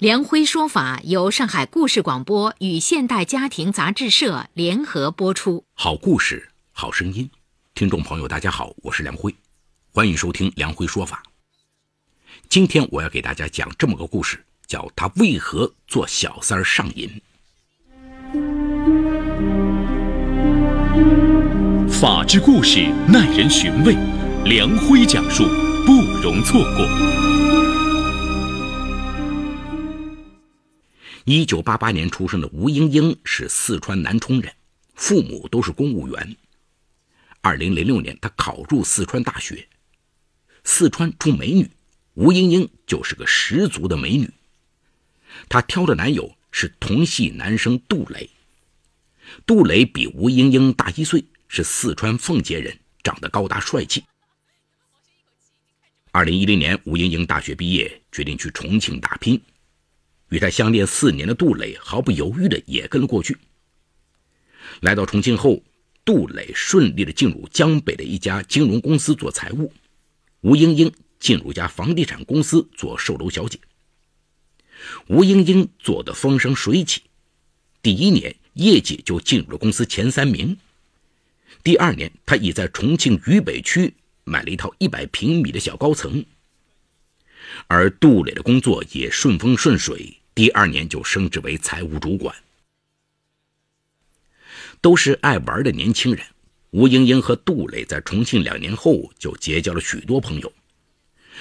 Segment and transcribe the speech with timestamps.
[0.00, 5.66] 梁辉说法由上海故事广播与现代家庭杂志社联合播出。
[5.74, 7.28] 好故事，好声音，
[7.74, 9.34] 听众朋友，大家好，我是梁辉，
[9.92, 11.22] 欢迎收听梁辉说法。
[12.48, 17.20] 今天我要给大家讲这么个故事，叫他为何做小三儿上瘾。
[21.90, 23.94] 法治故事耐人寻味，
[24.46, 25.44] 梁辉讲述
[25.84, 27.49] 不容错过。
[31.24, 34.52] 一九八八年出生的吴英英是四川南充人，
[34.94, 36.36] 父母都是公务员。
[37.42, 39.68] 二零零六年，她考入四川大学。
[40.64, 41.70] 四川出美女，
[42.14, 44.30] 吴英英就是个十足的美女。
[45.48, 48.28] 她挑的男友是同系男生杜磊。
[49.46, 54.04] 杜磊比吴英英大一岁，是四川奉节人，长得高大帅气。
[56.12, 59.40] 二零一零年，吴英英大学毕业，决定去重庆打拼。
[60.30, 63.36] 与他相恋四年的杜磊毫不犹豫的也跟了过去。
[64.80, 65.62] 来到重庆后，
[66.04, 69.72] 杜磊顺利的进入江北的一家金融公司做财务，
[70.40, 73.58] 吴英英进入一家房地产公司做售楼小姐。
[75.08, 77.02] 吴英英做的风生水起，
[77.82, 80.56] 第一年业绩就进入了公司前三名。
[81.62, 83.92] 第二年，他已在重庆渝北区
[84.24, 86.24] 买了一套一百平米的小高层。
[87.66, 90.19] 而杜磊的工作也顺风顺水。
[90.40, 92.34] 第二年就升职为财务主管。
[94.80, 96.24] 都是爱玩的年轻人，
[96.70, 100.50] 吴英英和杜磊在重庆两年后就结交了许多朋友。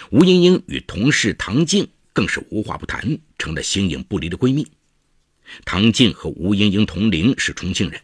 [0.10, 4.68] 吴英英与同事唐静更是无话不谈，成了形影不离的闺蜜。
[5.64, 8.02] 唐静和吴英英同龄，是重庆人。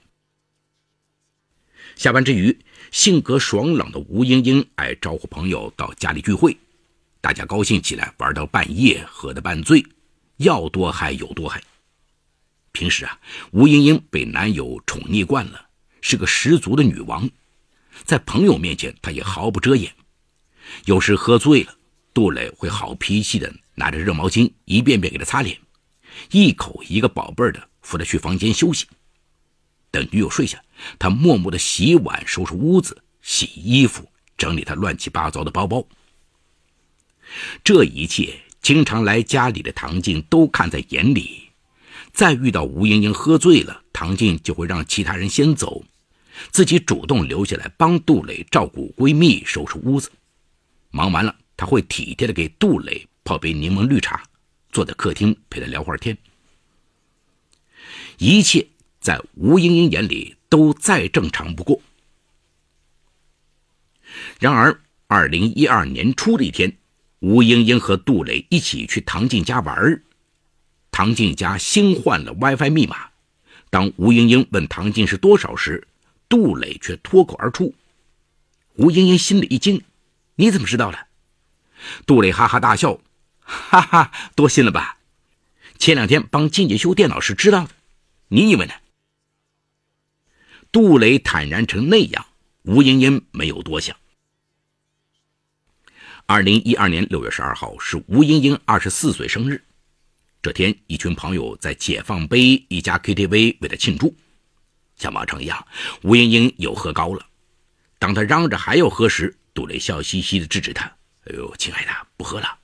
[1.97, 2.57] 下班之余，
[2.91, 6.55] 性格爽朗的吴英英爱招呼朋友到家里聚会，
[7.19, 9.85] 大家高兴起来，玩到半夜，喝得半醉。
[10.37, 11.63] 要多嗨有多嗨。
[12.71, 13.19] 平时啊，
[13.51, 15.69] 吴英英被男友宠溺惯了，
[16.01, 17.29] 是个十足的女王。
[18.03, 19.95] 在朋友面前，她也毫不遮掩。
[20.83, 21.77] 有时喝醉了，
[22.13, 25.57] 杜磊会好脾气的拿着热毛巾一遍遍给她擦脸，
[26.31, 28.85] 一口一个宝贝的扶她去房间休息。
[29.89, 30.61] 等女友睡下，
[30.99, 35.87] 他默默的洗碗、收拾屋子、洗衣服、整理她乱七八糟的包包。
[37.63, 38.41] 这一切。
[38.65, 41.51] 经常来家里的唐静都看在眼里，
[42.11, 45.85] 再遇到吴英英喝醉了，唐静就会让其他人先走，
[46.49, 50.11] 自己主动留下来帮杜磊照顾闺蜜、收拾屋子。
[50.89, 54.23] 忙完了，她会体贴的给杜磊泡杯柠檬绿茶，
[54.71, 56.17] 坐在客厅陪他聊会儿天。
[58.17, 58.65] 一切
[58.99, 61.79] 在吴英英眼里都再正常不过。
[64.39, 66.75] 然而，二零一二年初的一天。
[67.25, 70.03] 吴英英和杜磊一起去唐静家玩
[70.91, 73.09] 唐静家新换了 WiFi 密码。
[73.71, 75.87] 当吴英英问唐静是多少时，
[76.29, 77.73] 杜磊却脱口而出。
[78.75, 79.81] 吴英英心里一惊
[80.37, 81.07] ：“你怎么知道的？”
[82.05, 82.99] 杜磊哈哈大笑
[83.41, 84.99] ：“哈哈，多心了吧？
[85.79, 87.71] 前两天帮静姐修电脑时知道的，
[88.27, 88.73] 你以为呢？”
[90.71, 92.27] 杜磊坦然成那样，
[92.65, 93.97] 吴英英没有多想。
[96.27, 99.61] 二零一二年六月十二号是吴英英二十四岁生日，
[100.41, 104.15] 这天，一群朋友在解放碑一家 KTV 为她庆祝。
[104.95, 105.63] 像往常一样，
[106.01, 107.23] 吴英英又喝高了。
[107.99, 110.85] 当她嚷着还要喝时，杜磊笑嘻嘻地制止她
[111.29, 112.57] ：“哎呦，亲爱的，不喝了，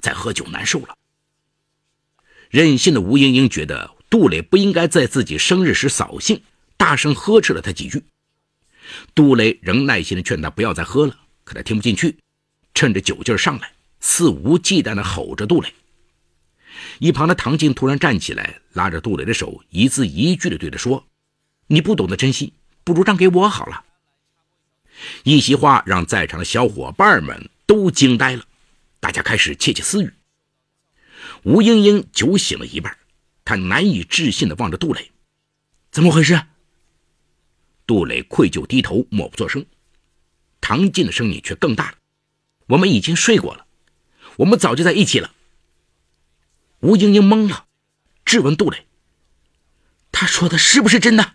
[0.00, 0.96] 再喝酒难受了。”
[2.48, 6.40] 任性的吴英英觉得杜磊不应该在自己生日时扫兴，
[6.78, 8.02] 大声呵斥了他几句。
[9.14, 11.14] 杜磊仍耐心地劝她不要再喝了，
[11.44, 12.16] 可她听不进去。
[12.74, 15.72] 趁着酒劲上来，肆无忌惮地吼着杜磊。
[16.98, 21.06] 一旁的唐静突然站起来，拉着杜磊的手，一字一句地对他说
[21.68, 23.84] ：“你不懂得珍惜，不如让给我好了。”
[25.22, 28.44] 一席话让在场的小伙伴们都惊呆了，
[29.00, 30.12] 大家开始窃窃私语。
[31.44, 32.96] 吴英英酒醒了一半，
[33.44, 35.10] 她难以置信地望着杜磊
[35.90, 36.40] ：“怎么回事？”
[37.86, 39.64] 杜磊愧疚低头，默不作声。
[40.60, 41.98] 唐静的声音却更大了。
[42.66, 43.66] 我们已经睡过了，
[44.36, 45.32] 我们早就在一起了。
[46.80, 47.66] 吴英英懵了，
[48.24, 48.86] 质问杜磊
[50.12, 51.34] ：“他说的是不是真的？”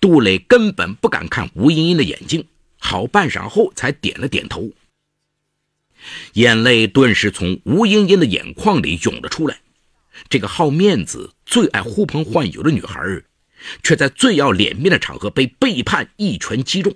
[0.00, 2.46] 杜磊根本不敢看吴英英的眼睛，
[2.78, 4.70] 好半晌后才点了点头。
[6.34, 9.60] 眼泪顿时从吴英英的眼眶里涌了出来。
[10.28, 13.22] 这个好面子、最爱呼朋唤友的女孩，
[13.82, 16.94] 却在最要脸面的场合被背叛，一拳击中。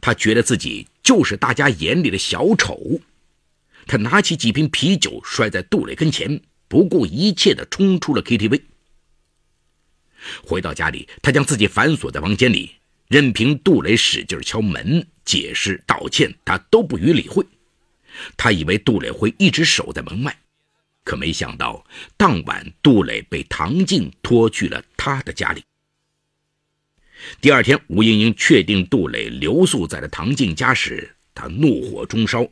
[0.00, 3.00] 她觉得自己就是大家眼里的小丑。
[3.86, 8.62] 他拿起几瓶啤酒摔在杜磊跟前，不顾一切的冲出了 KTV。
[10.44, 12.72] 回到家里，他将自己反锁在房间里，
[13.08, 17.44] 任凭杜磊使劲敲门、解释、道歉，他都不予理会。
[18.36, 20.38] 他以为杜磊会一直守在门外，
[21.04, 21.84] 可没想到
[22.16, 25.64] 当晚杜磊被唐静拖去了他的家里。
[27.40, 32.46] 第二天，吴英英确定杜磊留宿在了唐静家时，她怒火中烧，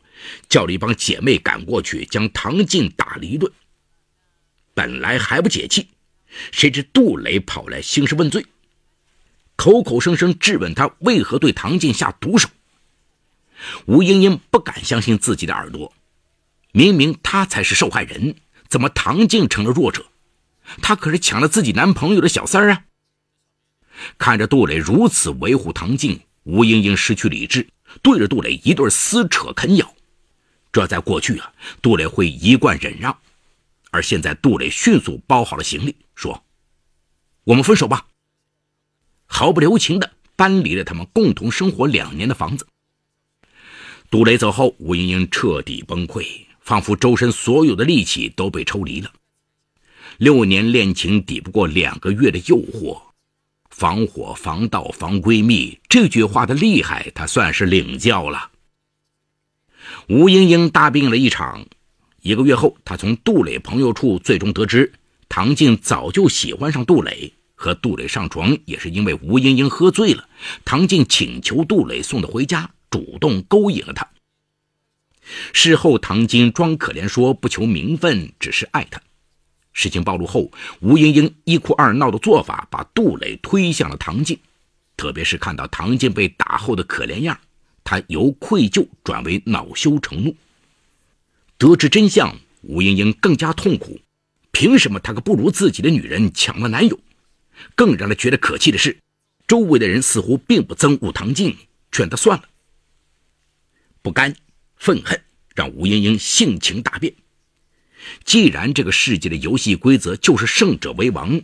[0.47, 3.51] 叫了一帮姐妹赶过去，将唐静打了一顿。
[4.73, 5.87] 本来还不解气，
[6.51, 8.45] 谁知杜磊跑来兴师问罪，
[9.55, 12.47] 口口声声质问他为何对唐静下毒手。
[13.87, 15.93] 吴英英不敢相信自己的耳朵，
[16.71, 18.35] 明明她才是受害人，
[18.69, 20.05] 怎么唐静成了弱者？
[20.81, 22.83] 她可是抢了自己男朋友的小三儿啊！
[24.17, 27.67] 看着杜磊如此维护唐静，吴英英失去理智，
[28.01, 29.93] 对着杜磊一顿撕扯啃咬。
[30.71, 31.51] 这在过去啊，
[31.81, 33.17] 杜磊会一贯忍让，
[33.91, 36.43] 而现在杜磊迅速包好了行李，说
[37.43, 38.05] ：“我们分手吧。”
[39.25, 42.67] 毫不留情地搬离了他们共同生活两年的房子。
[44.09, 46.25] 杜磊走后，吴英英彻底崩溃，
[46.61, 49.11] 仿佛周身所有的力气都被抽离了。
[50.17, 53.01] 六年恋情抵不过两个月的诱惑，
[53.79, 58.51] 防火防盗防闺蜜，这句话的厉害，她算是领教了。
[60.09, 61.65] 吴英英大病了一场，
[62.19, 64.91] 一个月后，她从杜磊朋友处最终得知，
[65.29, 70.27] 唐静早就喜欢上杜磊，和杜磊上床也是因为吴英英喝醉了，
[70.65, 72.69] 唐静请求杜磊送她回家。
[72.89, 74.05] 主动勾引了他。
[75.53, 78.99] 事后，唐晶装可怜说不求名分，只是爱他。
[79.73, 80.51] 事情暴露后，
[80.81, 84.37] 吴英英一哭二闹的做法把杜磊推向了唐静。
[84.97, 87.39] 特别是看到唐静被打后的可怜样，
[87.83, 90.35] 他由愧疚转为恼羞成怒。
[91.57, 93.99] 得知真相，吴英英更加痛苦。
[94.51, 96.99] 凭什么他个不如自己的女人抢了男友？
[97.75, 98.97] 更让他觉得可气的是，
[99.47, 101.55] 周围的人似乎并不憎恶唐静，
[101.91, 102.43] 劝他算了。
[104.01, 104.35] 不甘、
[104.75, 105.21] 愤恨
[105.55, 107.13] 让吴英英性情大变。
[108.23, 111.41] 既然这个世界的游戏规则就是胜者为王，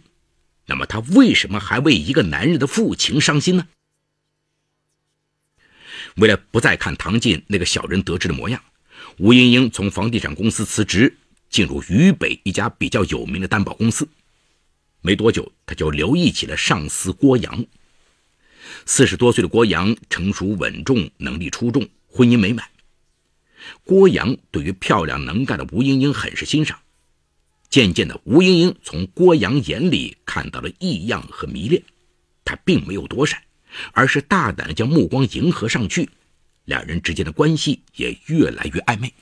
[0.66, 3.68] 那么他为什么还为一个男人的负情伤心呢？
[6.16, 8.62] 为了不再看唐晋那个小人得志的模样，
[9.18, 11.18] 吴英英从房地产公司辞职，
[11.50, 14.08] 进入渝北一家比较有名的担保公司。
[15.02, 17.66] 没多久，她就留意起了上司郭阳。
[18.86, 21.88] 四十多岁的郭阳成熟稳重，能力出众。
[22.08, 22.66] 婚姻美满，
[23.84, 26.80] 郭阳对于漂亮能干的吴英英很是欣赏。
[27.70, 31.84] 渐渐的，吴英英从郭阳眼里看到了异样和迷恋。
[32.46, 33.42] 他并没有躲闪，
[33.92, 36.10] 而是大胆的将目光迎合上去。
[36.66, 39.14] 两人之间的关系也越来越暧昧。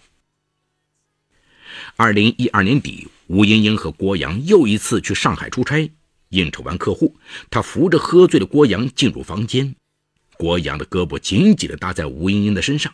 [1.96, 5.90] 二零一二年底，吴英英和郭阳又一次去上海出差，
[6.30, 7.16] 应酬完客户，
[7.50, 9.76] 他扶着喝醉的郭阳进入房间。
[10.38, 12.94] 郭阳的胳膊紧紧地搭在吴英英的身上。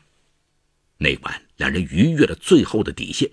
[1.01, 3.31] 那晚，两人逾越了最后的底线。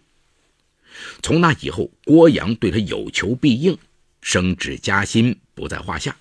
[1.21, 3.77] 从那以后，郭阳对他有求必应，
[4.23, 6.17] 升职加薪不在话下。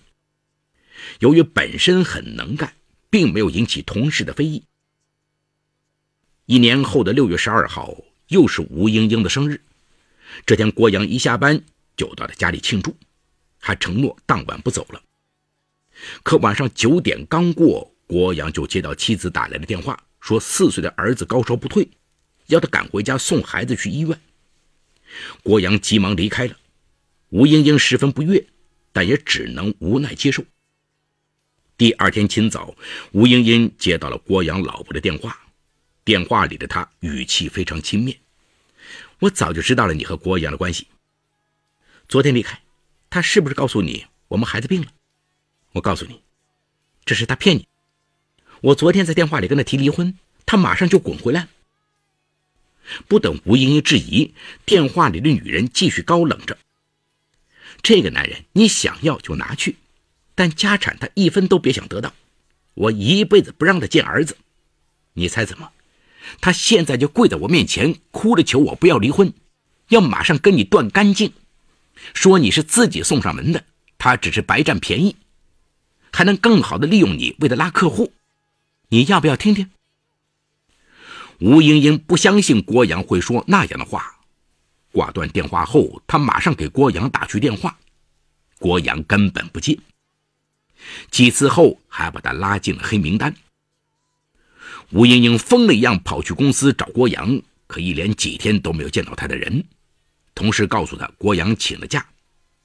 [1.20, 2.74] 由于本身很能干，
[3.12, 4.64] 并没有引起同事的非议。
[6.48, 7.96] 一年后的六月十二号，
[8.30, 9.62] 又是吴英英的生日。
[10.48, 11.64] 这天，郭阳一下班
[11.96, 12.98] 就到了家里庆祝，
[13.60, 15.00] 还承诺当晚不走了。
[16.24, 21.88] 可晚上九点刚过，郭阳就接到妻子打来的电话，说四岁的儿子高烧不退，
[22.48, 24.20] 要他赶回家送孩子去医院。
[25.44, 26.58] 郭阳急忙离开了。
[27.29, 28.44] 吴英英十分不悦，
[28.91, 30.44] 但也只能无奈接受。
[31.77, 32.75] 第二天清早，
[33.12, 35.39] 吴英英接到了郭阳老婆的电话，
[36.03, 38.17] 电话里的他语气非常轻蔑
[39.22, 40.88] ：“我早就知道了你和郭阳的关系。
[42.10, 42.60] 昨天离开，
[43.12, 44.88] 他是不是告诉你我们孩子病了？”
[45.74, 46.20] 我告诉你，
[47.05, 47.67] 这是他骗你。
[48.65, 51.50] 我昨天在电话里跟他提离婚，他马上就滚回来了。
[53.07, 54.34] 不等吴英英质疑，
[54.65, 56.57] 电话里的女人继续高冷着
[57.84, 59.75] ：“这个男人，你想要就拿去，
[60.34, 62.15] 但家产他一分都别想得到。
[62.74, 64.36] 我一辈子不让他见儿子。
[65.13, 65.69] 你猜怎么？
[66.41, 69.31] 他现在就跪在我面前，哭着求我不要离婚，
[69.89, 71.31] 要马上跟你断干净，
[72.15, 73.63] 说你是自己送上门的，
[74.00, 75.15] 他只是白占便宜。”
[76.12, 78.12] 还能更好的利用你，为他拉客户。
[78.89, 79.70] 你要不要听听？”
[81.39, 84.20] 吴英英不相信郭阳会说那样的话，
[84.92, 87.77] 挂断电话后，他马上给郭阳打去电话，
[88.58, 89.77] 郭阳根本不接。
[91.12, 93.36] 几次后，还把他拉进了黑名单。
[94.92, 99.63] 吴英英疯了一样跑去公司找郭阳，可一连几天都没有见到他的人。
[100.34, 102.06] 同事告诉他，郭阳请了假。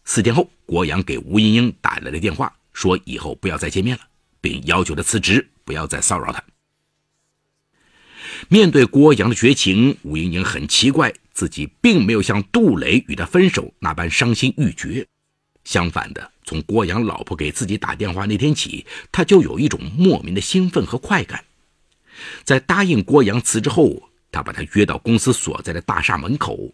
[0.04, 4.02] 四天后，郭阳给吴英英打来了电话，说以后不要再见面了，
[4.40, 6.42] 并要求他辞职，不要再骚扰他。
[8.48, 15.06] 面对郭阳的绝情，吴英英很奇怪，自己并没有像杜磊与他分手那般伤心欲绝。
[15.64, 21.44] 相反的，从郭阳老婆给自己打电话那天起，他就有一种莫名的兴奋和快感。
[22.44, 26.72] 在答应郭阳辞职后，他把他约到公司所在的大厦门口，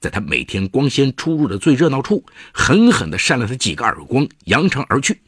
[0.00, 5.20] 在他每天光鲜出入的最热闹处，狠狠地扇了他几个耳光，扬长而去。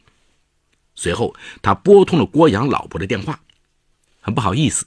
[1.01, 3.41] 随后，他拨通了郭阳老婆的电话
[4.21, 4.85] ：“很不好意思，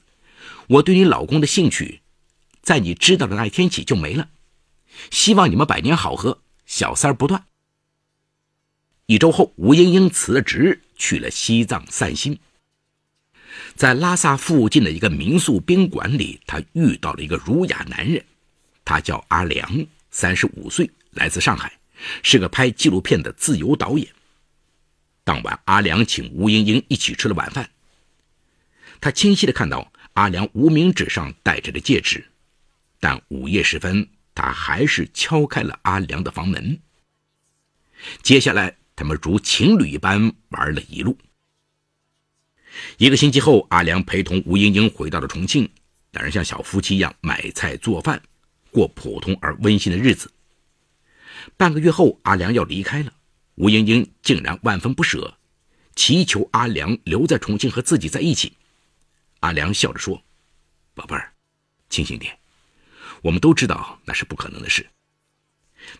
[0.68, 2.02] 我对你老公的兴趣，
[2.62, 4.28] 在你知道的那一天起就没了。
[5.10, 7.46] 希望你们百年好合，小三儿不断。”
[9.06, 12.38] 一周后，吴英英辞了职，去了西藏散心。
[13.74, 18.24] 在拉萨附近的一个民宿宾馆里，她遇到了一个儒雅男人，
[18.84, 21.72] 他叫阿良，三十五岁，来自上海，
[22.22, 24.06] 是个拍纪录片的自由导演。
[25.24, 27.70] 当晚，阿良请吴英英一起吃了晚饭。
[29.00, 32.24] 他清晰的看到阿良无名指上戴着的戒指，
[33.00, 36.78] 但午夜时分，他还是敲开了阿良的房门。
[38.22, 41.16] 接下来，他们如情侣一般玩了一路。
[42.98, 45.66] 一个星期后，阿良陪同吴英英回到了重庆，
[46.10, 48.20] 两人像小夫妻一样买菜做饭，
[48.70, 50.30] 过普通而温馨的日子。
[51.56, 53.13] 半个月后，阿良要离开了，
[53.56, 55.38] 吴英英竟然万分不舍，
[55.94, 58.52] 祈求阿良留在重庆和自己在一起。
[59.40, 60.22] 阿良笑着说
[60.94, 61.32] ：“宝贝儿，
[61.88, 62.36] 清醒点，
[63.22, 64.86] 我们都知道那是不可能的事。”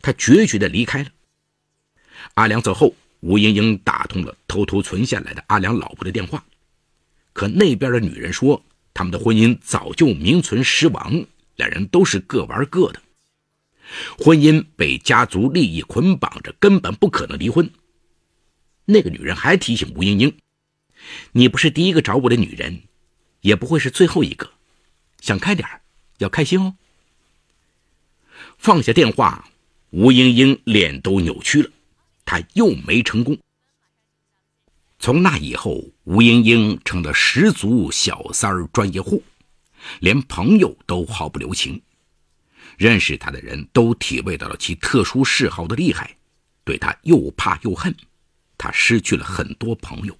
[0.03, 1.11] 他决绝地离开了。
[2.35, 6.45] 阿良走后，吴英英打通了偷偷存下来的阿良老婆的电话。
[7.33, 11.25] 可那边的女人说，他们的婚姻早就名存实亡，
[11.57, 13.03] 两人都是各玩各的，
[14.19, 17.71] 婚姻被家族利益捆绑着，根本不可能离婚。
[18.87, 20.37] 那个女人还提醒吴英英
[21.33, 22.83] ：“你不是第一个找我的女人，
[23.41, 24.51] 也不会是最后一个，
[25.21, 25.69] 想开点
[26.19, 26.77] 要开心哦。”
[28.59, 29.49] 放下电话，
[29.91, 31.71] 吴英英脸都扭曲了，
[32.25, 33.39] 她又没成功。
[34.99, 39.23] 从那以后，吴英英成了十足小三儿专业户，
[40.01, 41.83] 连朋友都毫不留情。
[42.77, 46.17] 认识他的人都体味到了其特殊嗜好的厉害，
[46.65, 47.95] 对他又怕又恨。
[48.57, 50.17] 他失去了很多朋友。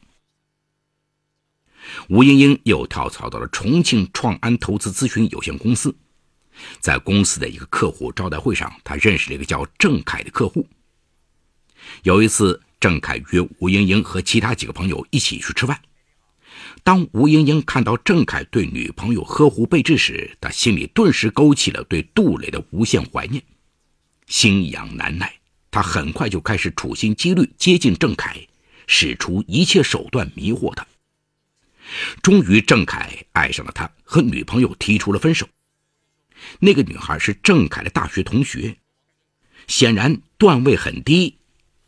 [2.09, 5.95] 吴英英又跳槽到了重庆创安投资咨询有限公司，
[6.81, 10.69] 在公司的一个客户招待会上，她认识了一个叫郑凯的客户。
[12.03, 12.61] 有一次。
[12.81, 15.81] 郑凯约吴英英和其他几个朋友一起去吃饭。
[16.83, 23.43] 当吴英英看到郑凯对女朋友呵护备至时，他心里顿时勾起了对杜磊的无限怀念，
[24.27, 25.33] 心痒难耐。
[25.71, 28.47] 他很快就开始处心积虑接近郑凯，
[28.87, 30.87] 使出一切手段迷惑他。
[32.23, 35.49] 终于，郑凯爱上了他，和女朋友提出了分手。
[36.61, 38.77] 那个女孩是郑凯的大学同学，
[39.67, 41.39] 显然段位很低。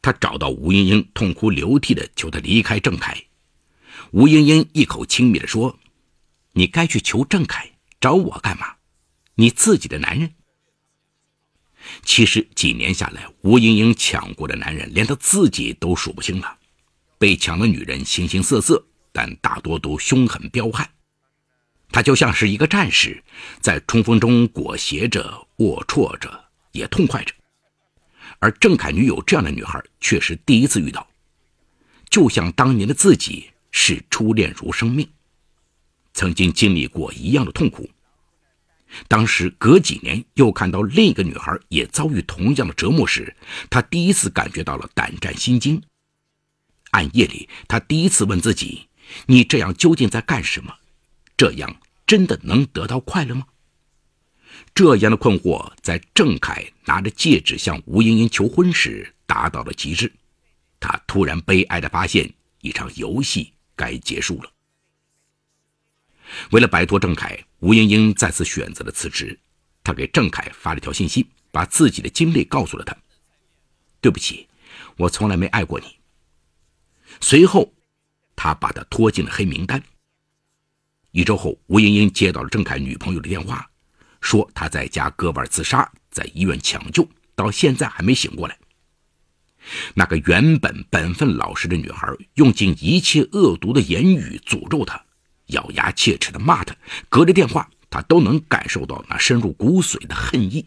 [0.01, 3.23] 他找到吴英英，痛哭流涕的求她离开郑凯。
[4.17, 5.79] 吴英英一口轻蔑的说
[6.57, 8.77] ：“你该去求郑凯，找我干嘛？
[9.35, 10.33] 你自己的男人。”
[12.03, 16.57] 其实几年下来，吴英英抢过的男人连她自己都数不清了。
[17.19, 18.83] 被抢的女人形形色色，
[19.13, 20.89] 但大多都凶狠彪悍。
[21.93, 23.23] 她就像是一个战士，
[23.61, 27.35] 在冲锋中裹挟着、龌龊着，也痛快着。
[28.39, 31.07] 而郑凯女友这样的女孩却是第一次遇到，
[32.09, 35.07] 就像当年的自己视初恋如生命，
[36.15, 37.89] 曾经经历过一样的痛苦。
[39.07, 43.37] 当时隔几年又看到另一个女孩也遭遇同样的折磨时，
[43.69, 45.81] 他第一次感觉到了胆战心惊。
[46.93, 48.89] 暗夜里，他第一次问自己
[49.29, 50.75] ：“你这样究竟在干什么？
[51.37, 53.47] 这样真的能得到快乐吗？”
[54.75, 60.11] 这样的困惑，在郑凯拿着戒指向吴英英求婚时达到了极致。
[60.81, 64.51] 他突然悲哀地发现，一场游戏该结束了。
[66.51, 69.39] 为了摆脱郑凯，吴英英再次选择了辞职。
[69.85, 72.97] 她给郑凯发了条信息，把自己的经历告诉了他
[74.03, 74.49] ：“对不起，
[74.97, 75.87] 我从来没爱过你。”
[77.21, 77.73] 随后，
[78.35, 79.81] 他把他拖进了黑名单。
[81.13, 83.71] 一周后，吴英英接到了郑凯女朋友的电话，
[84.21, 88.59] 说他在家割腕自杀，在医院抢救，到现在还没醒过来。
[89.95, 95.05] 那个原本本分老实的女孩，用尽一切恶毒的言语诅咒他，
[95.47, 96.77] 咬牙切齿的骂他，
[97.09, 100.67] 隔着电话，他都能感受到那深入骨髓的恨意。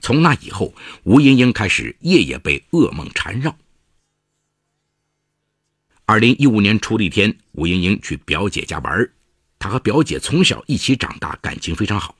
[0.00, 3.56] 从那以后，吴英英开始夜夜被噩梦缠绕。
[6.06, 9.10] 二零一五年初的一天，吴英英去表姐家玩，
[9.58, 12.16] 她和表姐从小一起长大，感情非常好。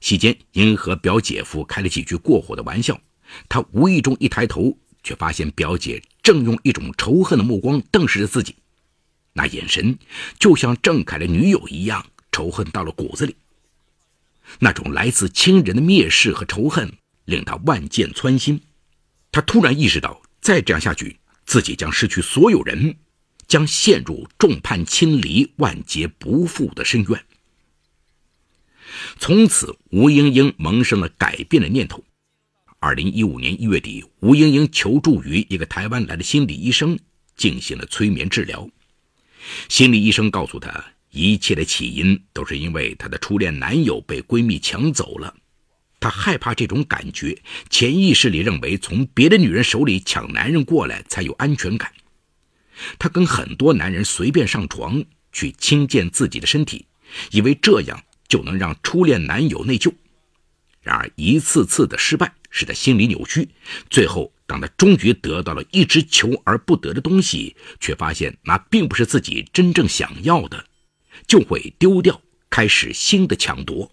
[0.00, 3.00] 席间，因和表姐夫开了几句过火的玩笑，
[3.48, 8.56] 他无意中一抬头，却发现表姐正用一种仇恨的目光瞪视着自己，
[9.32, 9.98] 那眼神
[10.38, 13.36] 就像郑凯的女友一样，仇恨到了骨子里。
[14.60, 16.92] 那种来自亲人的蔑视和仇恨，
[17.24, 18.60] 令他万箭穿心。
[19.32, 22.96] 他突然意识到，再这样下去，自己将失去所有人，
[23.48, 27.24] 将陷入众叛亲离、万劫不复的深渊。
[29.18, 32.02] 从此，吴英英萌生了改变的念头。
[32.78, 36.98] 二零一五年一月底，吴英英求助于一个台湾来的心理医生，
[37.36, 38.68] 进行了催眠治疗。
[39.68, 40.84] 心理医生告诉她。
[41.12, 45.34] 一切的起因都是因为她的初恋男友被闺蜜抢走了，
[45.98, 47.40] 她害怕这种感觉，
[47.70, 51.90] 潜意识里认为从别的女人手里抢男人过来才有安全感。
[52.98, 55.02] 她跟很多男人随便上床
[55.32, 56.84] 去轻贱自己的身体，
[57.30, 59.90] 以为这样就能让初恋男友内疚。
[60.86, 63.48] 然而一次次的失败使他心理扭曲，
[63.90, 70.64] 最后当他终于得到了一直求而不得的东西，却发现那并不是自己真正想要的。
[71.26, 73.90] 就会丢掉，开始新的抢夺。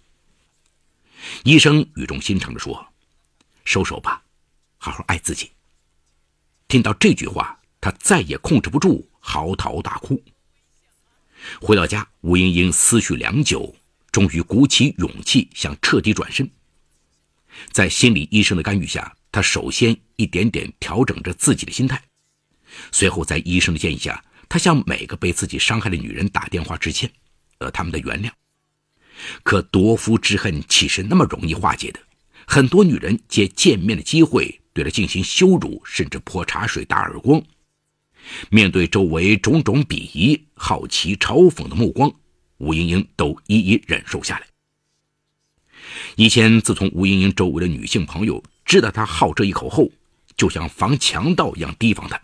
[1.44, 2.86] 医生语重心长地说
[3.66, 4.22] ：“收手吧，
[4.78, 5.50] 好好爱自己。”
[6.70, 10.24] 听到这句话，他再也控制不住，嚎啕大哭。
[11.60, 13.76] 回到家，吴英英思绪良久，
[14.12, 16.48] 终于鼓起勇气想彻底转身。
[17.72, 22.02] 在心理医生的干预下，他首先一点点调整着自己的心态，
[22.92, 24.24] 随后在医生的建议下。
[24.50, 27.10] 他向每个被自己伤害的女人打电话致歉，
[27.58, 28.30] 得他们的原谅。
[29.42, 32.00] 可夺夫之恨岂是那么容易化解的？
[32.46, 37.42] 很多女人借见面的机会对他进行羞辱，甚至泼茶水、打耳光。
[38.52, 42.14] 面对周围种种鄙夷、好奇、嘲讽的目光，
[42.58, 44.46] 吴英英都一一忍受下来。
[46.16, 49.90] 以前，自从吴英英周围的女性朋友知道她好这一口后，
[50.36, 52.22] 就像防强盗一样提防她。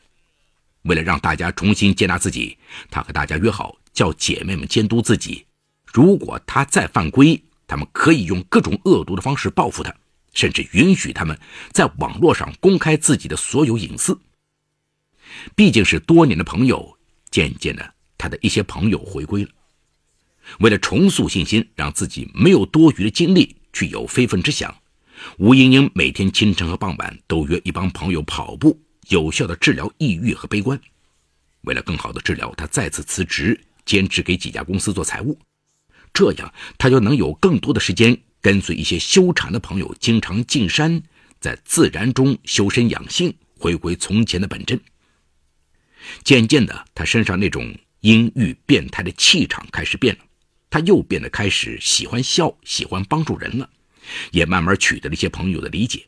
[0.84, 2.58] 为了让大家重新接纳自己，
[2.90, 5.46] 他和大家约好叫姐妹们监督自己。
[5.86, 9.94] 如果他再犯规，他们可以用各种恶毒的方式报复他，
[10.34, 11.38] 甚至允许他们
[11.72, 14.18] 在网络上公开自己的所有隐私。
[15.56, 16.98] 毕竟是多年的朋友，
[17.30, 19.50] 渐渐的，他的一些朋友回归了。
[20.60, 24.76] 为了重塑信心，让自己没有多余的精力去有非分之想，
[25.38, 28.80] 吴英英每天清晨和傍晚都约一帮朋友跑步。
[29.10, 30.80] 有效的治疗抑郁和悲观。
[31.62, 35.36] 为了更好的治疗，他再次辞职，兼职给几家公司做财务，
[36.14, 41.02] 这样他就能有更多的时间跟随一些修禅的朋友，经常进山，
[41.40, 44.80] 在自然中修身养性，回归从前的本真。
[46.24, 50.22] 渐渐的，他身上那种阴郁变态的气场开始变了，
[50.70, 53.70] 他又变得开始喜欢笑，喜欢帮助人了，
[54.32, 56.06] 也慢慢取得了一些朋友的理解。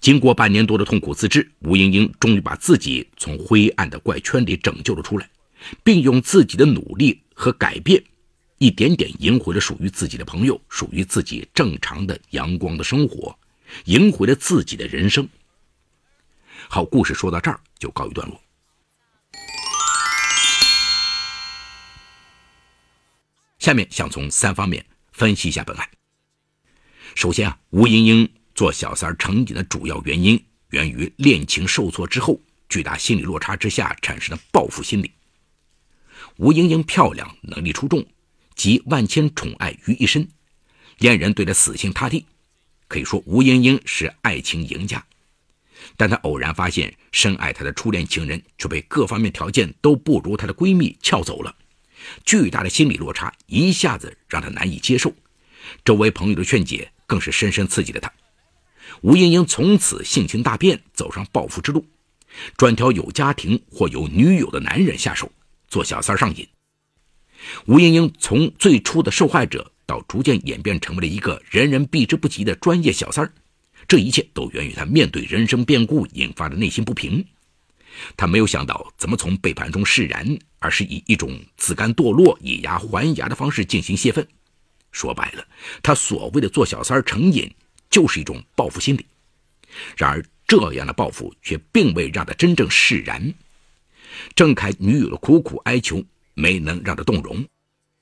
[0.00, 5.28] 经过半年多的痛苦自制，吴英英终于把自己从灰暗的怪圈里拯救了出来，
[5.82, 8.02] 并用自己的努力和改变，
[8.58, 13.36] 一点点赢回了属于自己的朋友，属于自己正常的阳光的生活，
[13.86, 15.28] 赢回了自己的人生。
[16.68, 18.40] 好，故事说到这儿就告一段落。
[23.66, 25.90] 下面想从三方面分析一下本案。
[27.16, 28.30] 首先啊，吴英英。
[28.54, 35.10] 做小三成瘾的主要原因源于恋情受挫之后，巨大心理落差之下产生的报复心理。
[36.36, 38.06] 吴英英漂亮，能力出众，
[38.54, 40.26] 集万千宠爱于一身，
[40.98, 42.24] 恋人对她死心塌地，
[42.88, 45.04] 可以说吴英英是爱情赢家。
[45.96, 51.54] 但她偶然发现，深爱她的初恋情人却被各方面条件都不如她的闺蜜撬走了，
[52.24, 55.12] 巨大的心理落差一下子让他难以接受。
[55.84, 58.12] 周围朋友的劝解更是深深刺激了他。
[59.02, 61.84] 吴英英从此性情大变，走上报复之路，
[62.56, 65.30] 专挑有家庭或有女友的男人下手，
[65.68, 66.48] 做小三上瘾。
[67.66, 73.30] 吴英英从最初的受害者，到逐渐演变成为了一个人人避之不及的专业小三
[73.86, 77.24] 这一切都源于她面对人生变故引发的内心不平。
[78.16, 84.26] 他没有想到怎么从背叛中释然，而是以一种自甘堕落、以牙还牙的方式进行泄愤。
[84.92, 85.46] 说白了，
[85.82, 87.52] 他所谓的做小三成瘾，
[87.90, 89.04] 就是一种报复心理。
[89.96, 93.34] 然而，这样的报复却并未让他真正释然。
[94.34, 96.02] 郑凯女友的苦苦哀求
[96.34, 97.44] 没能让他动容，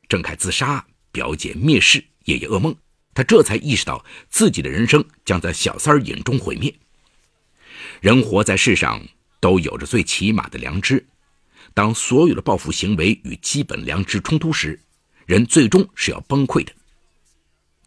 [0.09, 2.75] 郑凯自杀，表姐灭世，夜夜噩梦。
[3.13, 6.75] 他这才意识到自己的人生将在小三儿瘾中毁灭。
[8.01, 9.01] 人活在世上
[9.45, 11.07] 都有着最起码的良知，
[11.75, 14.81] 当所有的报复行为与基本良知冲突时，
[15.27, 16.73] 人最终是要崩溃的。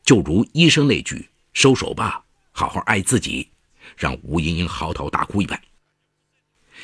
[0.03, 3.49] 就如医生那句“收手吧，好好爱自己”，
[3.97, 5.59] 让吴莹莹嚎啕大哭一般。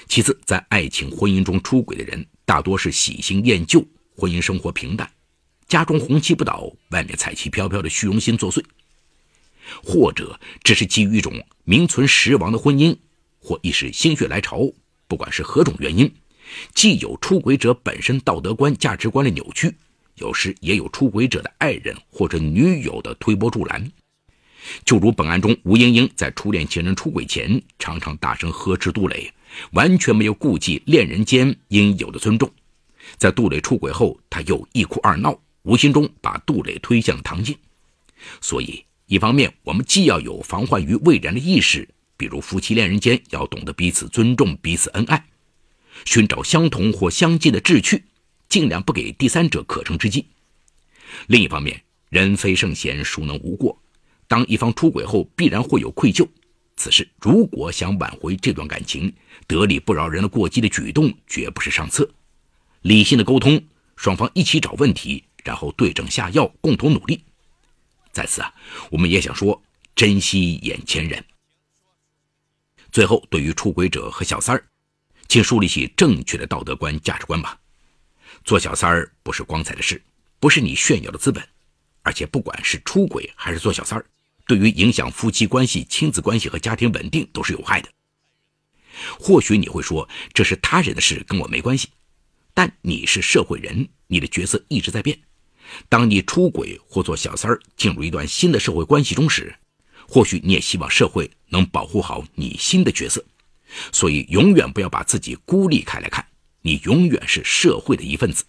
[0.08, 5.08] 其次，在爱情婚姻中出轨的人，大多是喜新厌旧，婚姻生活平淡。
[5.68, 8.64] 家中红旗不倒，外面彩旗飘飘的虚荣心作祟，
[9.84, 12.98] 或者只是基于一种名存实亡的婚姻，
[13.44, 14.72] 或一时心血来潮，
[15.08, 16.10] 不管是何种原因，
[16.74, 19.76] 既有出轨者本身道德观、价值观的扭曲，
[20.16, 23.92] 有时也有出轨者的爱人或者女友的推波助澜。
[24.86, 29.30] 就如本案中，吴英英在初恋情人出轨前，常常大声呵斥杜磊，
[29.74, 32.50] 完全没有顾忌恋人间应有的尊重。
[33.18, 35.38] 在杜磊出轨后，他又一哭二闹。
[35.64, 37.56] 无形中把杜磊推向唐静，
[38.42, 45.26] 所以一方面我们既要有防患于未然的意识，比如夫妻恋人间要懂得彼此尊重、彼此恩爱，
[46.06, 48.04] 寻找相同或相近的志趣，
[48.48, 50.26] 尽量不给第三者可乘之机；
[51.28, 53.82] 另一方面，人非圣贤，孰能无过？
[54.28, 56.28] 当一方出轨后，必然会有愧疚，
[56.76, 59.14] 此事如果想挽回这段感情，
[59.48, 62.10] 得理不饶人的过激的举动绝不是上策。
[62.82, 63.64] 理性的沟通，
[63.96, 65.24] 双方一起找问题。
[65.44, 67.22] 然后对症下药，共同努力。
[68.14, 68.54] 在此啊，
[68.90, 69.62] 我们也想说，
[69.94, 71.22] 珍惜眼前人。
[72.94, 74.64] 最后，对于出轨者和小三儿，
[75.28, 77.60] 请树立起正确的道德观、价值观吧。
[78.46, 80.00] 做小三儿不是光彩的事，
[80.40, 81.44] 不是你炫耀的资本。
[82.04, 84.06] 而且，不管是出轨还是做小三儿，
[84.46, 87.90] 对于影响夫妻关系、亲子关系和家庭稳定都是有害的。
[89.20, 91.90] 或许你会说，这是他人的事，跟我没关系。
[92.54, 95.20] 但你是社会人，你的角色一直在变。
[95.90, 99.56] 当你出轨或做小三儿，进入一段新的社会关系中时，
[100.14, 103.26] 或许你也希望社会能保护好你新的角色，
[103.92, 106.24] 所以永远不要把自己孤立开来看，
[106.62, 108.46] 你永远是社会的一份子。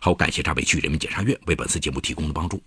[0.00, 2.62] 好，感谢闸北区人民检察院为本次节目提供的帮助。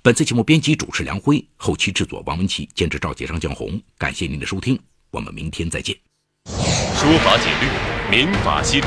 [0.00, 3.82] 本次节目编辑主持梁辉，后期制作王文琪，监制赵杰、张江红。
[3.98, 4.78] 感谢您的收听，
[5.10, 5.98] 我们明天再见。
[6.46, 8.86] 说法解律，民法析理，